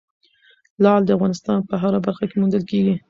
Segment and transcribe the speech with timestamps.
[0.83, 2.95] لعل د افغانستان په هره برخه کې موندل کېږي.